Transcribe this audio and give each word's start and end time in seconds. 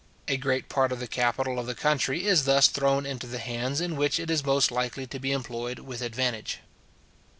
A 0.27 0.35
great 0.35 0.67
part 0.67 0.91
of 0.91 0.99
the 0.99 1.05
capital 1.05 1.59
of 1.59 1.67
the 1.67 1.75
country 1.75 2.25
is 2.25 2.45
thus 2.45 2.67
thrown 2.69 3.05
into 3.05 3.27
the 3.27 3.37
hands 3.37 3.79
in 3.79 3.95
which 3.95 4.19
it 4.19 4.31
is 4.31 4.43
most 4.43 4.71
likely 4.71 5.05
to 5.05 5.19
be 5.19 5.31
employed 5.31 5.77
with 5.77 6.01
advantage. 6.01 6.57